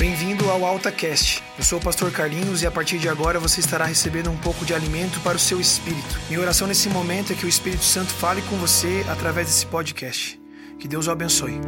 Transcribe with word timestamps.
Bem-vindo 0.00 0.48
ao 0.50 0.64
AltaCast. 0.64 1.42
Eu 1.58 1.62
sou 1.62 1.78
o 1.78 1.82
pastor 1.82 2.10
Carlinhos 2.10 2.62
e 2.62 2.66
a 2.66 2.70
partir 2.70 2.98
de 2.98 3.06
agora 3.06 3.38
você 3.38 3.60
estará 3.60 3.84
recebendo 3.84 4.30
um 4.30 4.36
pouco 4.38 4.64
de 4.64 4.72
alimento 4.72 5.20
para 5.20 5.36
o 5.36 5.38
seu 5.38 5.60
espírito. 5.60 6.18
Minha 6.26 6.40
oração 6.40 6.66
nesse 6.66 6.88
momento 6.88 7.34
é 7.34 7.36
que 7.36 7.44
o 7.44 7.48
Espírito 7.48 7.84
Santo 7.84 8.10
fale 8.10 8.40
com 8.48 8.56
você 8.56 9.04
através 9.10 9.48
desse 9.48 9.66
podcast. 9.66 10.40
Que 10.78 10.88
Deus 10.88 11.06
o 11.06 11.10
abençoe. 11.10 11.60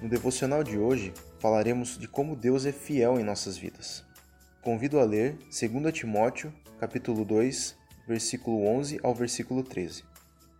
No 0.00 0.08
devocional 0.08 0.64
de 0.64 0.78
hoje, 0.78 1.12
falaremos 1.38 1.98
de 1.98 2.08
como 2.08 2.34
Deus 2.34 2.64
é 2.64 2.72
fiel 2.72 3.20
em 3.20 3.22
nossas 3.22 3.58
vidas. 3.58 4.02
Convido 4.62 4.98
a 4.98 5.04
ler 5.04 5.36
2 5.50 5.92
Timóteo, 5.92 6.50
capítulo 6.80 7.26
2, 7.26 7.76
versículo 8.08 8.66
11 8.66 9.00
ao 9.02 9.14
versículo 9.14 9.62
13. 9.62 10.02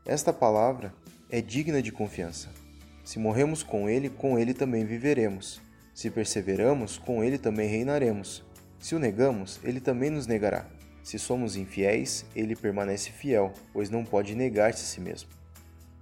Esta 0.05 0.35
palavra 0.35 0.93
é 1.31 1.41
digna 1.41 1.81
de 1.81 1.91
confiança. 1.91 2.68
Se 3.09 3.19
morremos 3.19 3.63
com 3.63 3.89
ele, 3.89 4.11
com 4.11 4.39
ele 4.39 4.53
também 4.53 4.85
viveremos. 4.85 5.63
Se 5.95 6.11
perseveramos, 6.11 6.99
com 6.99 7.25
ele 7.25 7.39
também 7.39 7.67
reinaremos. 7.67 8.45
Se 8.79 8.95
o 8.95 8.99
negamos, 8.99 9.59
ele 9.65 9.81
também 9.81 10.11
nos 10.11 10.27
negará. 10.27 10.67
Se 11.03 11.19
somos 11.19 11.57
infiéis, 11.57 12.27
ele 12.37 12.55
permanece 12.55 13.11
fiel, 13.11 13.55
pois 13.73 13.89
não 13.89 14.05
pode 14.05 14.35
negar-se 14.35 14.83
a 14.83 14.87
si 14.87 15.01
mesmo. 15.01 15.31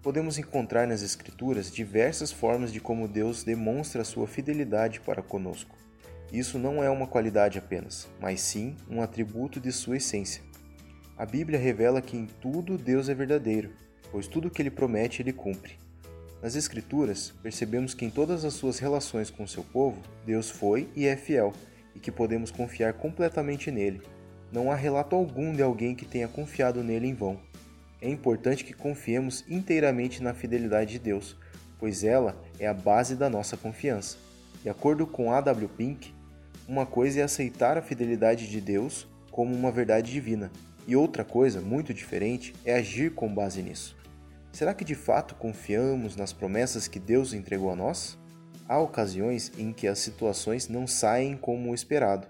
Podemos 0.02 0.36
encontrar 0.36 0.88
nas 0.88 1.00
Escrituras 1.00 1.70
diversas 1.70 2.32
formas 2.32 2.72
de 2.72 2.80
como 2.80 3.06
Deus 3.06 3.44
demonstra 3.44 4.02
a 4.02 4.04
sua 4.04 4.26
fidelidade 4.26 4.98
para 4.98 5.22
conosco. 5.22 5.76
Isso 6.32 6.58
não 6.58 6.82
é 6.82 6.90
uma 6.90 7.06
qualidade 7.06 7.56
apenas, 7.56 8.08
mas 8.20 8.40
sim 8.40 8.74
um 8.90 9.00
atributo 9.00 9.60
de 9.60 9.70
sua 9.70 9.98
essência. 9.98 10.42
A 11.16 11.24
Bíblia 11.24 11.56
revela 11.56 12.02
que 12.02 12.16
em 12.16 12.26
tudo 12.26 12.76
Deus 12.76 13.08
é 13.08 13.14
verdadeiro, 13.14 13.70
pois 14.10 14.26
tudo 14.26 14.48
o 14.48 14.50
que 14.50 14.60
ele 14.60 14.72
promete 14.72 15.22
ele 15.22 15.32
cumpre. 15.32 15.85
Nas 16.46 16.54
Escrituras, 16.54 17.34
percebemos 17.42 17.92
que 17.92 18.04
em 18.04 18.08
todas 18.08 18.44
as 18.44 18.54
suas 18.54 18.78
relações 18.78 19.30
com 19.30 19.48
seu 19.48 19.64
povo, 19.64 20.00
Deus 20.24 20.48
foi 20.48 20.88
e 20.94 21.04
é 21.04 21.16
fiel, 21.16 21.52
e 21.92 21.98
que 21.98 22.12
podemos 22.12 22.52
confiar 22.52 22.92
completamente 22.92 23.68
nele. 23.68 24.00
Não 24.52 24.70
há 24.70 24.76
relato 24.76 25.16
algum 25.16 25.52
de 25.52 25.60
alguém 25.60 25.92
que 25.92 26.04
tenha 26.04 26.28
confiado 26.28 26.84
nele 26.84 27.08
em 27.08 27.14
vão. 27.14 27.40
É 28.00 28.08
importante 28.08 28.64
que 28.64 28.72
confiemos 28.72 29.44
inteiramente 29.48 30.22
na 30.22 30.34
fidelidade 30.34 30.92
de 30.92 30.98
Deus, 31.00 31.36
pois 31.80 32.04
ela 32.04 32.40
é 32.60 32.68
a 32.68 32.72
base 32.72 33.16
da 33.16 33.28
nossa 33.28 33.56
confiança. 33.56 34.16
De 34.62 34.68
acordo 34.68 35.04
com 35.04 35.32
A.W. 35.32 35.68
Pink, 35.76 36.14
uma 36.68 36.86
coisa 36.86 37.18
é 37.18 37.22
aceitar 37.24 37.76
a 37.76 37.82
fidelidade 37.82 38.48
de 38.48 38.60
Deus 38.60 39.08
como 39.32 39.52
uma 39.52 39.72
verdade 39.72 40.12
divina, 40.12 40.52
e 40.86 40.94
outra 40.94 41.24
coisa, 41.24 41.60
muito 41.60 41.92
diferente, 41.92 42.54
é 42.64 42.76
agir 42.76 43.10
com 43.14 43.34
base 43.34 43.60
nisso. 43.62 43.96
Será 44.56 44.72
que 44.72 44.86
de 44.86 44.94
fato 44.94 45.34
confiamos 45.34 46.16
nas 46.16 46.32
promessas 46.32 46.88
que 46.88 46.98
Deus 46.98 47.34
entregou 47.34 47.70
a 47.70 47.76
nós? 47.76 48.18
Há 48.66 48.78
ocasiões 48.78 49.52
em 49.58 49.70
que 49.70 49.86
as 49.86 49.98
situações 49.98 50.66
não 50.66 50.86
saem 50.86 51.36
como 51.36 51.70
o 51.70 51.74
esperado, 51.74 52.26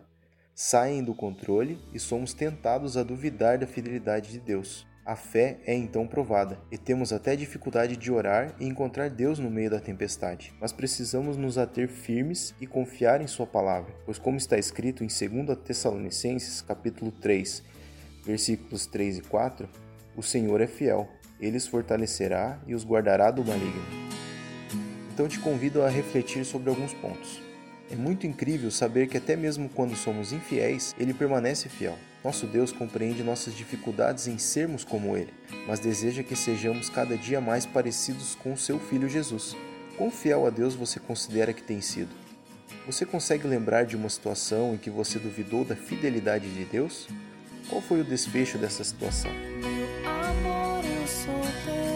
saem 0.52 1.04
do 1.04 1.14
controle 1.14 1.78
e 1.94 2.00
somos 2.00 2.34
tentados 2.34 2.96
a 2.96 3.04
duvidar 3.04 3.58
da 3.58 3.66
fidelidade 3.68 4.32
de 4.32 4.40
Deus. 4.40 4.84
A 5.04 5.14
fé 5.14 5.60
é 5.64 5.72
então 5.72 6.04
provada 6.04 6.58
e 6.68 6.76
temos 6.76 7.12
até 7.12 7.36
dificuldade 7.36 7.96
de 7.96 8.10
orar 8.10 8.56
e 8.58 8.66
encontrar 8.66 9.08
Deus 9.08 9.38
no 9.38 9.48
meio 9.48 9.70
da 9.70 9.78
tempestade. 9.78 10.52
Mas 10.60 10.72
precisamos 10.72 11.36
nos 11.36 11.56
ater 11.56 11.86
firmes 11.88 12.56
e 12.60 12.66
confiar 12.66 13.20
em 13.20 13.28
Sua 13.28 13.46
palavra, 13.46 13.94
pois 14.04 14.18
como 14.18 14.36
está 14.36 14.58
escrito 14.58 15.04
em 15.04 15.06
2 15.06 15.58
Tessalonicenses, 15.58 16.60
capítulo 16.60 17.12
3, 17.12 17.62
versículos 18.24 18.84
3 18.84 19.18
e 19.18 19.22
4, 19.22 19.68
o 20.16 20.22
Senhor 20.22 20.60
é 20.60 20.66
fiel 20.66 21.08
ele 21.40 21.56
os 21.56 21.66
fortalecerá 21.66 22.58
e 22.66 22.74
os 22.74 22.84
guardará 22.84 23.30
do 23.30 23.44
maligno. 23.44 23.84
Então 25.12 25.28
te 25.28 25.38
convido 25.38 25.82
a 25.82 25.88
refletir 25.88 26.44
sobre 26.44 26.68
alguns 26.68 26.92
pontos. 26.92 27.40
É 27.90 27.94
muito 27.94 28.26
incrível 28.26 28.70
saber 28.70 29.06
que 29.06 29.16
até 29.16 29.36
mesmo 29.36 29.68
quando 29.68 29.94
somos 29.94 30.32
infiéis, 30.32 30.94
ele 30.98 31.14
permanece 31.14 31.68
fiel. 31.68 31.96
Nosso 32.24 32.46
Deus 32.46 32.72
compreende 32.72 33.22
nossas 33.22 33.54
dificuldades 33.54 34.26
em 34.26 34.36
sermos 34.36 34.84
como 34.84 35.16
ele, 35.16 35.32
mas 35.66 35.78
deseja 35.78 36.24
que 36.24 36.34
sejamos 36.34 36.90
cada 36.90 37.16
dia 37.16 37.40
mais 37.40 37.64
parecidos 37.64 38.34
com 38.34 38.56
seu 38.56 38.80
filho 38.80 39.08
Jesus. 39.08 39.56
Quão 39.96 40.10
fiel 40.10 40.44
a 40.46 40.50
Deus 40.50 40.74
você 40.74 40.98
considera 40.98 41.52
que 41.52 41.62
tem 41.62 41.80
sido? 41.80 42.10
Você 42.86 43.06
consegue 43.06 43.46
lembrar 43.46 43.84
de 43.84 43.96
uma 43.96 44.08
situação 44.08 44.74
em 44.74 44.78
que 44.78 44.90
você 44.90 45.18
duvidou 45.18 45.64
da 45.64 45.76
fidelidade 45.76 46.48
de 46.48 46.64
Deus? 46.64 47.08
Qual 47.68 47.80
foi 47.80 48.00
o 48.00 48.04
desfecho 48.04 48.58
dessa 48.58 48.84
situação? 48.84 49.30
So. 51.06 51.95